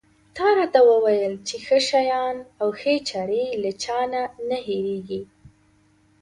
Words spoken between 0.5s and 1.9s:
راته وویل چې ښه